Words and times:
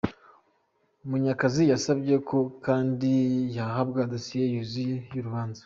Munyakazi 1.09 1.63
yasabye 1.71 2.15
ko 2.29 2.37
kandi 2.65 3.11
yahabwa 3.57 3.99
dosiye 4.13 4.45
yuzuye 4.53 4.95
y’urubanza. 5.13 5.59